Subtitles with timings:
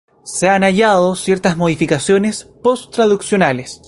[0.23, 3.79] Se han hallado ciertas modificaciones post-traduccionales.